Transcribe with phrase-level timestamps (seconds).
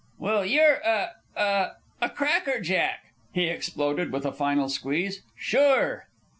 [0.17, 1.67] "Well, you're a a
[2.01, 5.21] a crackerjack!" he exploded with a final squeeze.
[5.37, 6.07] "Sure!"